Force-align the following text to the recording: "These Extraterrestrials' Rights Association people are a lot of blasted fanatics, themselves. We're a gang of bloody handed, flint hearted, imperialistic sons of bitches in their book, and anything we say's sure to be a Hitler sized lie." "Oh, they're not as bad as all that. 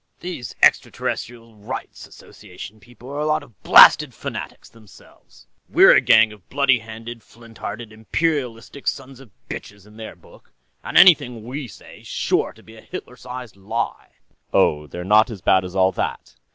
"These 0.19 0.55
Extraterrestrials' 0.63 1.53
Rights 1.63 2.07
Association 2.07 2.79
people 2.79 3.07
are 3.11 3.19
a 3.19 3.25
lot 3.27 3.43
of 3.43 3.61
blasted 3.61 4.15
fanatics, 4.15 4.67
themselves. 4.67 5.45
We're 5.69 5.95
a 5.95 6.01
gang 6.01 6.33
of 6.33 6.49
bloody 6.49 6.79
handed, 6.79 7.21
flint 7.21 7.59
hearted, 7.59 7.93
imperialistic 7.93 8.87
sons 8.87 9.19
of 9.19 9.29
bitches 9.47 9.85
in 9.85 9.97
their 9.97 10.15
book, 10.15 10.51
and 10.83 10.97
anything 10.97 11.43
we 11.43 11.67
say's 11.67 12.07
sure 12.07 12.51
to 12.51 12.63
be 12.63 12.77
a 12.77 12.81
Hitler 12.81 13.15
sized 13.15 13.55
lie." 13.55 14.13
"Oh, 14.51 14.87
they're 14.87 15.03
not 15.03 15.29
as 15.29 15.41
bad 15.41 15.63
as 15.63 15.75
all 15.75 15.91
that. 15.91 16.33